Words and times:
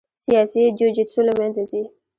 سیاسي 0.23 0.61
جوجیتسو 0.79 1.19
له 1.27 1.33
منځه 1.39 1.63
ځي. 1.69 1.81